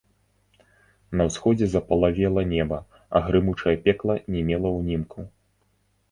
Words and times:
На 1.19 1.23
ўсходзе 1.27 1.67
запалавела 1.73 2.43
неба, 2.53 2.79
а 3.19 3.21
грымучае 3.27 3.75
пекла 3.89 4.15
не 4.37 4.41
мела 4.49 4.69
ўнімку. 4.79 5.19